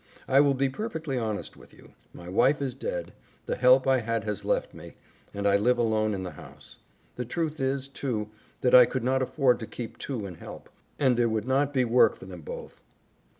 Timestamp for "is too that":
7.59-8.73